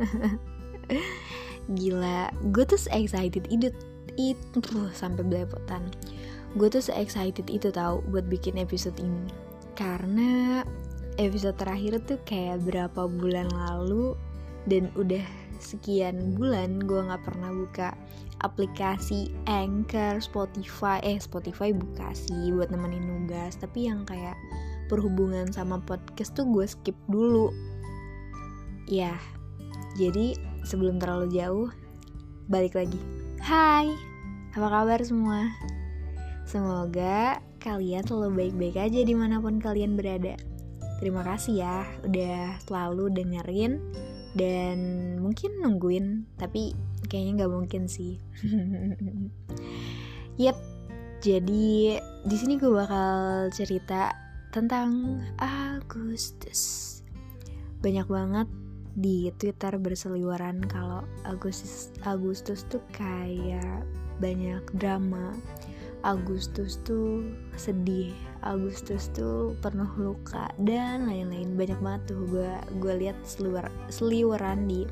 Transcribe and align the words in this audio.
Gila, 1.78 2.32
gue 2.50 2.64
tuh 2.66 2.80
excited 2.90 3.46
itu 3.52 3.70
itu 4.18 4.58
sampai 4.90 5.22
belepotan. 5.22 5.86
Gue 6.58 6.66
tuh 6.66 6.82
excited 6.92 7.46
itu 7.46 7.70
tahu 7.70 8.02
buat 8.10 8.26
bikin 8.26 8.58
episode 8.58 8.98
ini. 8.98 9.30
Karena 9.78 10.60
episode 11.20 11.56
terakhir 11.60 12.02
tuh 12.04 12.18
kayak 12.26 12.64
berapa 12.66 13.06
bulan 13.06 13.46
lalu 13.54 14.18
dan 14.66 14.90
udah 14.98 15.22
sekian 15.60 16.34
bulan 16.40 16.80
gue 16.80 17.00
nggak 17.04 17.22
pernah 17.22 17.52
buka 17.52 17.92
aplikasi 18.40 19.28
Anchor, 19.44 20.18
Spotify, 20.24 20.98
eh 21.04 21.20
Spotify 21.20 21.76
buka 21.76 22.16
sih 22.16 22.50
buat 22.56 22.72
nemenin 22.72 23.04
nugas, 23.04 23.60
tapi 23.60 23.86
yang 23.92 24.08
kayak 24.08 24.34
berhubungan 24.88 25.52
sama 25.52 25.78
podcast 25.84 26.32
tuh 26.32 26.48
gue 26.48 26.64
skip 26.64 26.96
dulu. 27.06 27.52
Ya, 28.88 29.14
jadi 29.98 30.38
sebelum 30.62 31.02
terlalu 31.02 31.34
jauh, 31.34 31.68
balik 32.46 32.78
lagi. 32.78 32.98
Hai, 33.42 33.90
apa 34.54 34.68
kabar 34.68 35.00
semua? 35.02 35.50
Semoga 36.46 37.38
kalian 37.62 38.06
selalu 38.06 38.30
baik-baik 38.34 38.76
aja 38.78 39.00
di 39.02 39.14
mana 39.14 39.38
pun 39.38 39.58
kalian 39.58 39.94
berada. 39.94 40.34
Terima 41.00 41.24
kasih 41.24 41.64
ya 41.64 41.76
udah 42.04 42.60
selalu 42.66 43.08
dengerin 43.14 43.80
dan 44.36 44.78
mungkin 45.18 45.58
nungguin, 45.58 46.28
tapi 46.38 46.76
kayaknya 47.08 47.42
nggak 47.42 47.54
mungkin 47.54 47.82
sih. 47.90 48.20
yep, 50.42 50.54
jadi 51.24 51.98
di 52.00 52.36
sini 52.36 52.60
gue 52.60 52.70
bakal 52.70 53.48
cerita 53.50 54.14
tentang 54.54 55.22
Agustus. 55.40 57.00
Banyak 57.80 58.06
banget 58.06 58.48
di 58.98 59.30
Twitter 59.38 59.78
berseliweran 59.78 60.64
kalau 60.66 61.06
Agustus 61.22 61.94
Agustus 62.02 62.66
tuh 62.66 62.82
kayak 62.94 63.86
banyak 64.18 64.62
drama. 64.76 65.34
Agustus 66.00 66.80
tuh 66.80 67.28
sedih, 67.60 68.16
Agustus 68.40 69.12
tuh 69.12 69.52
penuh 69.60 69.92
luka 70.00 70.48
dan 70.64 71.04
lain-lain 71.04 71.60
banyak 71.60 71.76
banget 71.76 72.16
tuh 72.16 72.24
gue 72.24 72.52
gue 72.80 72.94
lihat 73.04 73.20
seliwer, 73.20 73.68
seliweran 73.92 74.64
di 74.64 74.88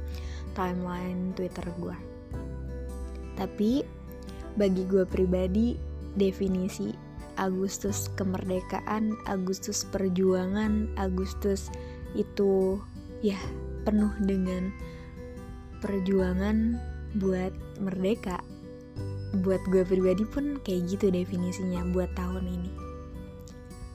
timeline 0.52 1.32
Twitter 1.32 1.64
gue. 1.80 1.96
Tapi 3.40 3.80
bagi 4.60 4.84
gue 4.84 5.08
pribadi 5.08 5.80
definisi 6.20 6.92
Agustus 7.40 8.12
kemerdekaan, 8.18 9.14
Agustus 9.30 9.88
perjuangan, 9.88 10.92
Agustus 11.00 11.72
itu 12.12 12.82
ya 13.22 13.38
penuh 13.88 14.12
dengan 14.20 14.68
perjuangan 15.80 16.76
buat 17.16 17.56
merdeka. 17.80 18.36
Buat 19.40 19.64
gue 19.72 19.80
pribadi 19.88 20.28
pun 20.28 20.60
kayak 20.60 20.92
gitu 20.92 21.08
definisinya 21.08 21.88
buat 21.96 22.12
tahun 22.12 22.44
ini. 22.44 22.68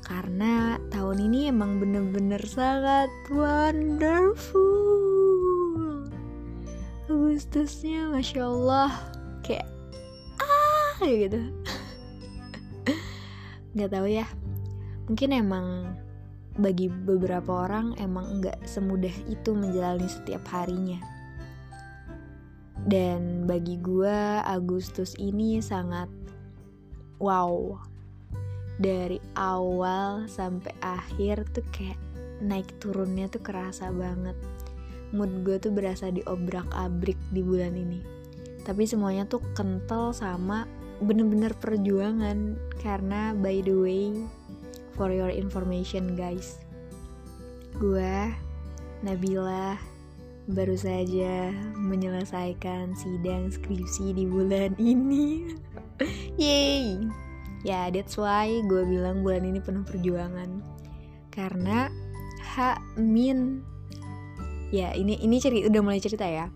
Karena 0.01 0.81
tahun 0.89 1.29
ini 1.29 1.53
emang 1.53 1.77
bener-bener 1.77 2.41
sangat 2.41 3.13
wonderful. 3.29 4.65
Agustusnya 7.05 8.09
Masya 8.09 8.49
Allah 8.49 8.97
kayak 9.45 9.69
ah 10.41 11.05
gitu. 11.05 11.53
Gak 13.77 13.93
tahu 13.93 14.09
ya, 14.09 14.25
mungkin 15.05 15.37
emang 15.37 15.93
bagi 16.53 16.85
beberapa 16.85 17.65
orang 17.65 17.97
emang 17.97 18.41
nggak 18.41 18.61
semudah 18.69 19.13
itu 19.25 19.57
menjalani 19.57 20.05
setiap 20.05 20.45
harinya. 20.53 21.01
Dan 22.83 23.47
bagi 23.47 23.79
gue 23.79 24.43
Agustus 24.43 25.15
ini 25.15 25.63
sangat 25.63 26.11
wow. 27.17 27.79
Dari 28.73 29.21
awal 29.37 30.27
sampai 30.27 30.73
akhir 30.81 31.45
tuh 31.53 31.63
kayak 31.71 31.97
naik 32.43 32.67
turunnya 32.83 33.31
tuh 33.31 33.39
kerasa 33.39 33.89
banget. 33.93 34.35
Mood 35.13 35.45
gue 35.45 35.61
tuh 35.61 35.71
berasa 35.71 36.09
diobrak-abrik 36.09 37.17
di 37.31 37.41
bulan 37.45 37.77
ini. 37.77 38.01
Tapi 38.65 38.83
semuanya 38.83 39.29
tuh 39.29 39.41
kental 39.53 40.11
sama 40.11 40.65
bener-bener 40.99 41.53
perjuangan 41.57 42.55
karena 42.79 43.35
by 43.35 43.59
the 43.63 43.75
way 43.75 44.11
for 44.93 45.09
your 45.09 45.29
information 45.29 46.13
guys. 46.17 46.61
Gue 47.77 48.33
Nabila 49.01 49.77
baru 50.49 50.75
saja 50.75 51.51
menyelesaikan 51.79 52.93
sidang 52.95 53.49
skripsi 53.49 54.15
di 54.15 54.23
bulan 54.27 54.75
ini. 54.77 55.55
Yay 56.41 56.99
ya 57.63 57.87
yeah, 57.87 57.95
that's 57.95 58.19
why 58.19 58.51
gue 58.67 58.83
bilang 58.83 59.23
bulan 59.23 59.47
ini 59.47 59.59
penuh 59.63 59.87
perjuangan. 59.87 60.61
Karena 61.31 61.87
H 62.43 62.77
min 62.99 63.63
ya 64.69 64.93
ini 64.93 65.17
ini 65.23 65.39
cerita 65.39 65.71
udah 65.71 65.81
mulai 65.81 66.03
cerita 66.03 66.27
ya. 66.27 66.51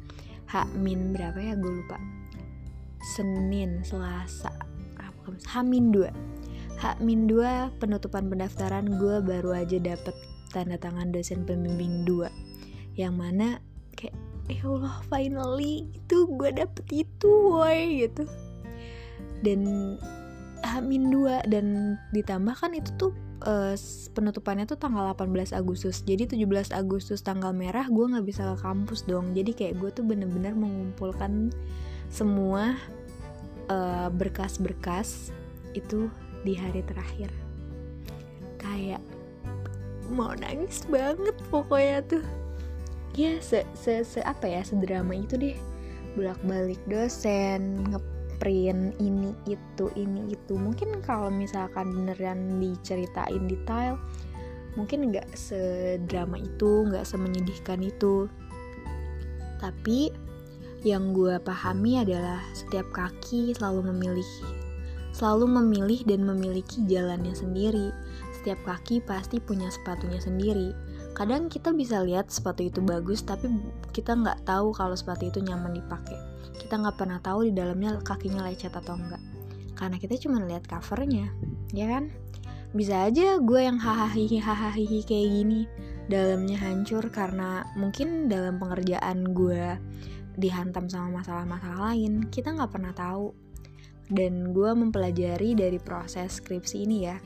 H 0.48 0.68
min 0.78 1.12
berapa 1.16 1.40
ya? 1.40 1.54
Gue 1.56 1.84
lupa. 1.84 1.98
Senin 3.16 3.81
Selasa. 3.88 4.68
Hamin 5.52 5.92
2 5.92 6.37
Hamin 6.77 7.25
2 7.25 7.81
penutupan 7.81 8.29
pendaftaran 8.29 9.01
gue 9.01 9.17
baru 9.25 9.65
aja 9.65 9.81
dapet 9.81 10.13
tanda 10.53 10.77
tangan 10.77 11.09
dosen 11.09 11.41
pembimbing 11.41 12.05
2 12.05 12.29
yang 12.97 13.17
mana 13.17 13.61
kayak 13.97 14.13
ya 14.45 14.63
Allah 14.63 15.01
finally 15.09 15.89
itu 15.91 16.29
gue 16.38 16.49
dapet 16.53 16.85
itu 16.93 17.29
woi 17.29 18.05
gitu. 18.05 18.23
Dan 19.41 19.61
Hamin 20.65 21.13
2 21.13 21.49
dan 21.49 21.97
ditambahkan 22.13 22.73
itu 22.73 22.89
tuh 22.97 23.11
uh, 23.45 23.77
penutupannya 24.13 24.65
tuh 24.65 24.77
tanggal 24.77 25.13
18 25.13 25.53
Agustus. 25.53 26.01
Jadi 26.01 26.25
17 26.38 26.73
Agustus 26.73 27.21
tanggal 27.21 27.53
merah 27.53 27.85
gue 27.85 28.05
nggak 28.05 28.25
bisa 28.25 28.53
ke 28.53 28.55
kampus 28.61 29.05
dong. 29.05 29.33
Jadi 29.38 29.53
kayak 29.53 29.77
gue 29.77 29.89
tuh 29.94 30.05
bener-bener 30.05 30.53
mengumpulkan 30.57 31.53
semua 32.07 32.77
berkas 33.67 34.15
berkas-berkas 34.63 35.35
itu 35.75 36.07
di 36.44 36.53
hari 36.58 36.84
terakhir. 36.86 37.31
Kayak 38.58 39.02
mau 40.12 40.34
nangis 40.38 40.84
banget 40.90 41.36
pokoknya 41.50 42.03
tuh. 42.06 42.25
Ya 43.18 43.42
se, 43.42 43.66
se, 43.74 44.06
se 44.06 44.22
apa 44.22 44.46
ya 44.46 44.62
sedrama 44.62 45.18
itu 45.18 45.38
deh. 45.38 45.58
Bolak 46.14 46.38
balik 46.46 46.81
dosen 46.86 47.81
ngeprint 47.90 48.94
ini 49.02 49.34
itu 49.50 49.90
ini 49.98 50.34
itu. 50.34 50.53
Mungkin 50.53 51.02
kalau 51.02 51.34
misalkan 51.34 51.94
beneran 51.94 52.62
diceritain 52.62 53.50
detail 53.50 53.98
mungkin 54.78 55.09
nggak 55.09 55.34
sedrama 55.34 56.38
itu 56.38 56.86
nggak 56.86 57.06
semenyedihkan 57.06 57.81
itu. 57.81 58.30
Tapi 59.58 60.14
yang 60.86 61.18
gue 61.18 61.42
pahami 61.42 62.06
adalah 62.06 62.38
setiap 62.54 62.86
kaki 62.94 63.58
selalu 63.58 63.90
memilih 63.90 64.30
selalu 65.17 65.50
memilih 65.50 66.05
dan 66.05 66.22
memiliki 66.22 66.85
jalannya 66.85 67.33
sendiri. 67.33 67.89
Setiap 68.38 68.61
kaki 68.63 69.01
pasti 69.01 69.41
punya 69.41 69.66
sepatunya 69.73 70.22
sendiri. 70.22 70.78
Kadang 71.17 71.50
kita 71.50 71.73
bisa 71.73 72.05
lihat 72.05 72.29
sepatu 72.29 72.61
itu 72.61 72.78
bagus, 72.85 73.25
tapi 73.25 73.50
kita 73.89 74.13
nggak 74.13 74.45
tahu 74.45 74.69
kalau 74.77 74.94
sepatu 74.94 75.25
itu 75.25 75.41
nyaman 75.41 75.73
dipakai. 75.81 76.16
Kita 76.61 76.77
nggak 76.77 77.01
pernah 77.01 77.17
tahu 77.17 77.50
di 77.50 77.51
dalamnya 77.57 77.97
kakinya 78.06 78.45
lecet 78.45 78.77
atau 78.77 78.94
enggak. 78.94 79.22
Karena 79.73 79.97
kita 79.97 80.13
cuma 80.22 80.45
lihat 80.45 80.69
covernya, 80.69 81.33
ya 81.73 81.89
kan? 81.89 82.13
Bisa 82.77 83.09
aja 83.09 83.41
gue 83.41 83.59
yang 83.61 83.81
hahaha 83.81 84.13
hahaha 84.13 84.77
kayak 85.06 85.30
gini, 85.33 85.65
dalamnya 86.06 86.62
hancur 86.62 87.03
karena 87.09 87.65
mungkin 87.74 88.30
dalam 88.30 88.62
pengerjaan 88.62 89.33
gue 89.33 89.75
dihantam 90.38 90.86
sama 90.88 91.19
masalah-masalah 91.19 91.92
lain 91.92 92.30
kita 92.30 92.53
nggak 92.53 92.69
pernah 92.69 92.94
tahu 92.94 93.46
dan 94.07 94.56
gue 94.56 94.71
mempelajari 94.71 95.56
dari 95.56 95.80
proses 95.80 96.39
skripsi 96.39 96.88
ini 96.88 96.98
ya. 97.07 97.18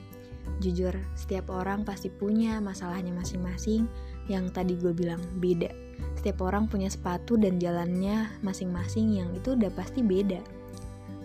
Jujur 0.62 0.94
setiap 1.14 1.54
orang 1.54 1.86
pasti 1.86 2.10
punya 2.10 2.58
masalahnya 2.62 3.14
masing-masing 3.14 3.86
yang 4.30 4.50
tadi 4.50 4.78
gue 4.78 4.94
bilang 4.94 5.22
beda. 5.38 5.70
Setiap 6.18 6.46
orang 6.46 6.66
punya 6.70 6.90
sepatu 6.90 7.38
dan 7.38 7.58
jalannya 7.58 8.30
masing-masing 8.46 9.22
yang 9.22 9.30
itu 9.34 9.54
udah 9.54 9.70
pasti 9.74 10.02
beda. 10.02 10.42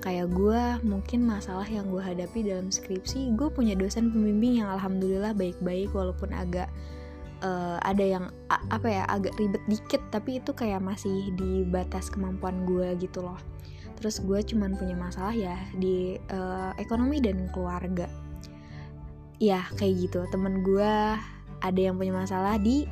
Kayak 0.04 0.32
gue 0.32 0.62
mungkin 0.86 1.24
masalah 1.26 1.66
yang 1.66 1.88
gue 1.90 1.98
hadapi 1.98 2.46
dalam 2.46 2.70
skripsi 2.70 3.32
gue 3.34 3.48
punya 3.50 3.74
dosen 3.74 4.12
pembimbing 4.12 4.62
yang 4.62 4.70
alhamdulillah 4.70 5.34
baik-baik 5.34 5.90
walaupun 5.90 6.30
agak 6.30 6.70
uh, 7.42 7.80
ada 7.82 8.04
yang 8.04 8.24
apa 8.48 8.86
ya 8.86 9.02
agak 9.10 9.34
ribet 9.36 9.60
dikit 9.66 9.98
tapi 10.14 10.38
itu 10.38 10.54
kayak 10.54 10.78
masih 10.78 11.34
di 11.34 11.66
batas 11.66 12.06
kemampuan 12.08 12.62
gue 12.64 12.94
gitu 13.02 13.24
loh 13.24 13.40
terus 13.96 14.20
gue 14.20 14.40
cuman 14.44 14.76
punya 14.76 14.94
masalah 14.94 15.32
ya 15.32 15.56
di 15.76 16.20
uh, 16.30 16.72
ekonomi 16.76 17.18
dan 17.18 17.48
keluarga. 17.50 18.06
Ya 19.40 19.64
kayak 19.76 20.08
gitu. 20.08 20.20
Temen 20.30 20.64
gue 20.64 20.92
ada 21.60 21.80
yang 21.80 21.96
punya 21.96 22.12
masalah 22.12 22.60
di 22.60 22.84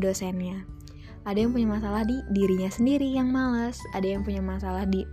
dosennya. 0.00 0.64
Ada 1.28 1.44
yang 1.44 1.52
punya 1.52 1.68
masalah 1.68 2.08
di 2.08 2.16
dirinya 2.32 2.72
sendiri 2.72 3.04
yang 3.12 3.28
malas 3.28 3.76
ada 3.92 4.08
yang 4.08 4.24
punya 4.24 4.40
masalah 4.40 4.88
di 4.88 5.04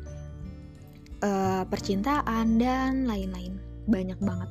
uh, 1.23 1.67
percintaan 1.67 2.55
dan 2.55 3.03
lain-lain. 3.03 3.59
Banyak 3.87 4.19
banget. 4.23 4.49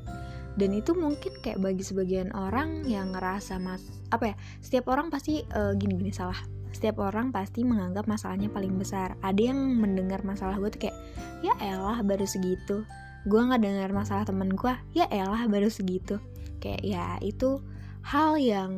Dan 0.55 0.70
itu 0.70 0.94
mungkin 0.94 1.35
kayak 1.43 1.58
bagi 1.58 1.82
sebagian 1.82 2.31
orang 2.31 2.87
yang 2.87 3.11
ngerasa 3.11 3.58
mas 3.58 3.82
apa 4.14 4.31
ya 4.31 4.35
setiap 4.62 4.87
orang 4.94 5.11
pasti 5.11 5.43
uh, 5.50 5.75
gini-gini 5.75 6.14
salah 6.14 6.38
setiap 6.75 6.99
orang 7.00 7.31
pasti 7.31 7.62
menganggap 7.62 8.11
masalahnya 8.11 8.50
paling 8.50 8.75
besar. 8.75 9.15
Ada 9.23 9.55
yang 9.55 9.79
mendengar 9.79 10.26
masalah 10.26 10.59
gue 10.59 10.69
tuh 10.75 10.91
kayak 10.91 10.99
ya 11.41 11.55
elah 11.62 12.03
baru 12.03 12.26
segitu. 12.26 12.82
Gue 13.25 13.41
nggak 13.41 13.62
dengar 13.62 13.91
masalah 13.94 14.26
temen 14.26 14.53
gue 14.53 14.75
ya 14.93 15.06
elah 15.09 15.47
baru 15.47 15.71
segitu. 15.71 16.19
Kayak 16.59 16.82
ya 16.82 17.06
itu 17.23 17.62
hal 18.03 18.37
yang 18.37 18.73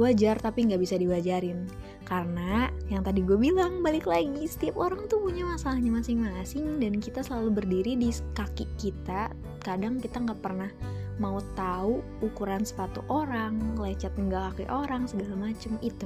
wajar 0.00 0.40
tapi 0.40 0.66
nggak 0.66 0.80
bisa 0.80 0.96
diwajarin. 0.96 1.68
Karena 2.06 2.70
yang 2.88 3.02
tadi 3.02 3.20
gue 3.20 3.36
bilang 3.36 3.82
balik 3.82 4.06
lagi 4.06 4.46
setiap 4.46 4.78
orang 4.78 5.10
tuh 5.10 5.20
punya 5.20 5.42
masalahnya 5.42 5.90
masing-masing 5.90 6.78
dan 6.78 7.02
kita 7.02 7.20
selalu 7.20 7.62
berdiri 7.62 7.98
di 7.98 8.10
kaki 8.34 8.66
kita. 8.78 9.30
Kadang 9.60 9.98
kita 9.98 10.22
nggak 10.22 10.40
pernah 10.40 10.70
mau 11.16 11.40
tahu 11.56 12.04
ukuran 12.20 12.62
sepatu 12.62 13.00
orang 13.08 13.56
lecet 13.80 14.12
enggak 14.20 14.52
kaki 14.52 14.68
orang 14.68 15.08
segala 15.08 15.48
macem 15.48 15.80
itu 15.80 16.04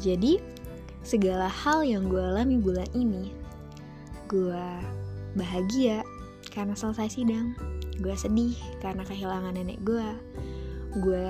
jadi 0.00 0.42
segala 1.06 1.46
hal 1.46 1.86
yang 1.86 2.10
gue 2.10 2.18
alami 2.18 2.58
bulan 2.58 2.88
ini 2.92 3.30
gue 4.26 4.66
bahagia 5.38 6.02
karena 6.50 6.74
selesai 6.74 7.20
sidang 7.20 7.54
gue 8.02 8.12
sedih 8.16 8.58
karena 8.82 9.06
kehilangan 9.06 9.54
nenek 9.54 9.78
gue 9.86 10.08
gue 10.98 11.28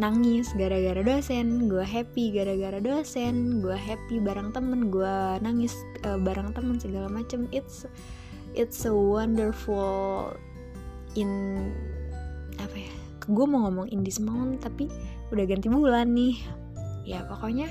nangis 0.00 0.56
gara-gara 0.56 1.04
dosen, 1.04 1.68
gue 1.68 1.84
happy 1.84 2.32
gara-gara 2.32 2.80
dosen, 2.80 3.60
gue 3.60 3.76
happy 3.76 4.16
bareng 4.16 4.48
temen, 4.48 4.88
gue 4.88 5.14
nangis 5.44 5.76
uh, 6.08 6.16
bareng 6.16 6.56
temen 6.56 6.80
segala 6.80 7.12
macem. 7.12 7.44
It's 7.52 7.84
it's 8.56 8.88
a 8.88 8.94
wonderful 8.96 10.32
in 11.20 11.28
apa 12.56 12.76
ya? 12.80 12.92
Gue 13.28 13.44
mau 13.44 13.68
ngomong 13.68 13.92
in 13.92 14.00
this 14.00 14.16
month 14.16 14.64
tapi 14.64 14.88
udah 15.28 15.44
ganti 15.44 15.68
bulan 15.68 16.16
nih. 16.16 16.40
Ya 17.10 17.26
pokoknya 17.26 17.66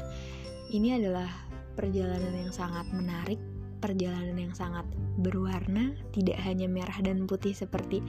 ini 0.68 1.00
adalah 1.00 1.32
perjalanan 1.80 2.36
yang 2.36 2.52
sangat 2.52 2.92
menarik, 2.92 3.40
perjalanan 3.80 4.36
yang 4.36 4.52
sangat 4.52 4.84
berwarna, 5.24 5.96
tidak 6.12 6.36
hanya 6.44 6.68
merah 6.68 7.00
dan 7.00 7.24
putih 7.24 7.56
seperti 7.56 8.04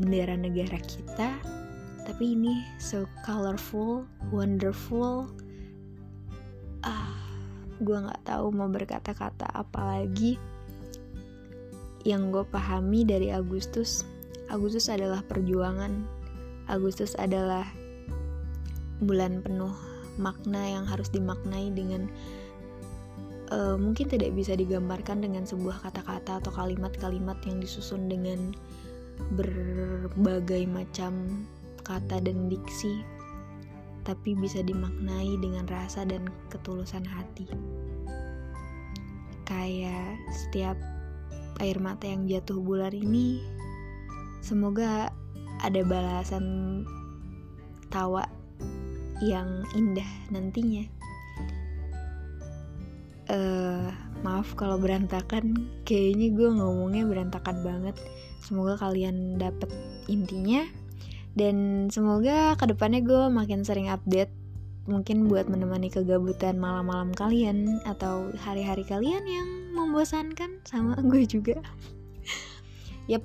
bendera 0.00 0.40
negara 0.40 0.80
kita, 0.80 1.36
tapi 2.08 2.32
ini 2.32 2.64
so 2.80 3.04
colorful, 3.28 4.08
wonderful. 4.32 5.28
Ah, 6.80 7.12
gue 7.84 7.94
nggak 7.94 8.24
tahu 8.24 8.48
mau 8.56 8.72
berkata-kata 8.72 9.52
apa 9.52 9.80
lagi. 10.00 10.40
Yang 12.08 12.22
gue 12.40 12.44
pahami 12.50 13.04
dari 13.04 13.30
Agustus, 13.30 14.02
Agustus 14.48 14.88
adalah 14.88 15.20
perjuangan. 15.28 15.92
Agustus 16.66 17.14
adalah 17.20 17.68
bulan 18.98 19.44
penuh 19.44 19.74
makna 20.20 20.60
yang 20.60 20.84
harus 20.84 21.08
dimaknai 21.08 21.72
dengan 21.72 22.08
uh, 23.52 23.76
mungkin 23.76 24.08
tidak 24.08 24.32
bisa 24.32 24.56
digambarkan 24.56 25.20
dengan 25.20 25.44
sebuah 25.44 25.84
kata-kata 25.84 26.40
atau 26.40 26.52
kalimat-kalimat 26.52 27.36
yang 27.44 27.60
disusun 27.60 28.08
dengan 28.08 28.56
berbagai 29.36 30.64
macam 30.66 31.44
kata 31.84 32.22
dan 32.24 32.48
diksi, 32.48 33.04
tapi 34.02 34.34
bisa 34.38 34.64
dimaknai 34.64 35.36
dengan 35.38 35.68
rasa 35.68 36.08
dan 36.08 36.26
ketulusan 36.48 37.04
hati. 37.04 37.46
Kayak 39.44 40.16
setiap 40.32 40.78
air 41.60 41.76
mata 41.76 42.08
yang 42.08 42.24
jatuh 42.24 42.56
bulan 42.58 42.96
ini, 42.96 43.44
semoga 44.40 45.12
ada 45.60 45.80
balasan 45.84 46.82
tawa 47.92 48.24
yang 49.22 49.62
indah 49.78 50.10
nantinya. 50.34 50.82
Uh, 53.30 53.88
maaf 54.26 54.52
kalau 54.58 54.76
berantakan, 54.76 55.70
kayaknya 55.86 56.34
gue 56.34 56.48
ngomongnya 56.50 57.06
berantakan 57.06 57.62
banget. 57.62 57.96
Semoga 58.42 58.74
kalian 58.74 59.38
dapet 59.38 59.70
intinya 60.10 60.66
dan 61.32 61.88
semoga 61.88 62.52
ke 62.60 62.64
depannya 62.68 63.00
gue 63.00 63.32
makin 63.32 63.64
sering 63.64 63.88
update 63.88 64.28
mungkin 64.84 65.30
buat 65.30 65.46
menemani 65.46 65.88
kegabutan 65.88 66.58
malam-malam 66.58 67.14
kalian 67.14 67.80
atau 67.86 68.34
hari-hari 68.42 68.82
kalian 68.84 69.24
yang 69.24 69.48
membosankan 69.72 70.60
sama 70.66 70.98
gue 71.10 71.24
juga 71.24 71.56
yep 73.06 73.22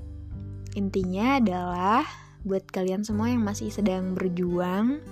intinya 0.78 1.42
adalah 1.42 2.06
buat 2.46 2.64
kalian 2.70 3.04
semua 3.04 3.34
yang 3.34 3.44
masih 3.44 3.74
sedang 3.74 4.16
berjuang 4.16 5.04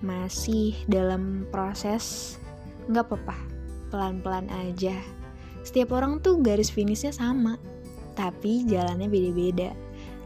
masih 0.00 0.74
dalam 0.90 1.46
proses 1.52 2.36
nggak 2.90 3.06
apa-apa 3.06 3.36
pelan-pelan 3.92 4.50
aja 4.50 4.98
setiap 5.62 5.94
orang 5.96 6.20
tuh 6.20 6.40
garis 6.42 6.72
finishnya 6.72 7.14
sama 7.14 7.56
tapi 8.14 8.66
jalannya 8.66 9.10
beda-beda 9.10 9.74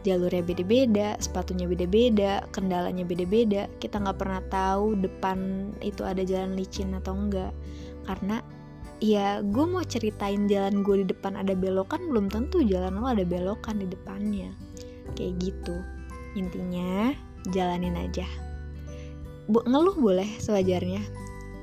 jalurnya 0.03 0.43
beda-beda, 0.43 1.19
sepatunya 1.19 1.67
beda-beda, 1.67 2.43
kendalanya 2.55 3.03
beda-beda. 3.03 3.67
Kita 3.79 3.99
nggak 3.99 4.19
pernah 4.19 4.41
tahu 4.47 4.95
depan 4.99 5.69
itu 5.83 6.01
ada 6.07 6.23
jalan 6.23 6.55
licin 6.55 6.95
atau 6.95 7.15
enggak. 7.15 7.51
Karena 8.07 8.39
ya 8.99 9.39
gue 9.43 9.65
mau 9.67 9.83
ceritain 9.83 10.47
jalan 10.47 10.83
gue 10.83 11.03
di 11.03 11.07
depan 11.11 11.39
ada 11.39 11.55
belokan 11.55 12.11
belum 12.11 12.27
tentu 12.27 12.59
jalan 12.63 12.99
lo 12.99 13.07
ada 13.11 13.27
belokan 13.27 13.83
di 13.83 13.87
depannya. 13.87 14.51
Kayak 15.15 15.33
gitu. 15.43 15.75
Intinya 16.39 17.11
jalanin 17.51 17.99
aja. 17.99 18.27
Bu, 19.49 19.65
ngeluh 19.65 19.97
boleh 19.97 20.29
sewajarnya. 20.37 21.01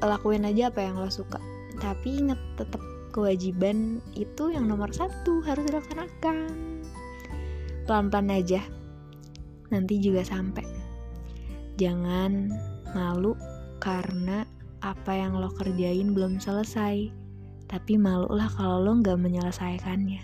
Lakuin 0.03 0.43
aja 0.43 0.75
apa 0.75 0.83
yang 0.83 0.99
lo 0.99 1.07
suka. 1.07 1.39
Tapi 1.79 2.19
inget 2.19 2.41
tetap 2.59 2.83
kewajiban 3.15 4.03
itu 4.19 4.51
yang 4.51 4.67
nomor 4.67 4.91
satu 4.91 5.41
harus 5.47 5.65
dilaksanakan 5.71 6.51
pelan-pelan 7.87 8.43
aja. 8.43 8.61
Nanti 9.71 10.03
juga 10.03 10.27
sampai. 10.27 10.67
Jangan 11.79 12.51
malu 12.91 13.39
karena 13.79 14.43
apa 14.83 15.15
yang 15.15 15.39
lo 15.39 15.55
kerjain 15.55 16.11
belum 16.11 16.43
selesai. 16.43 17.09
Tapi 17.71 17.95
malu 17.95 18.27
lah 18.35 18.51
kalau 18.51 18.83
lo 18.83 18.99
nggak 18.99 19.15
menyelesaikannya. 19.15 20.23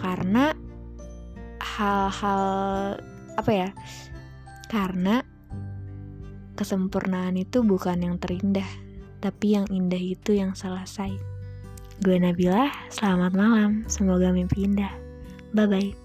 Karena 0.00 0.56
hal-hal 1.60 2.42
apa 3.36 3.52
ya? 3.52 3.68
Karena 4.72 5.33
kesempurnaan 6.64 7.36
itu 7.36 7.60
bukan 7.60 8.00
yang 8.00 8.16
terindah, 8.16 8.66
tapi 9.20 9.60
yang 9.60 9.68
indah 9.68 10.00
itu 10.00 10.32
yang 10.32 10.56
selesai. 10.56 11.12
Gue 12.00 12.16
Nabila, 12.16 12.72
selamat 12.88 13.36
malam. 13.36 13.84
Semoga 13.84 14.32
mimpi 14.32 14.64
indah. 14.64 14.90
Bye 15.52 15.68
bye. 15.68 16.03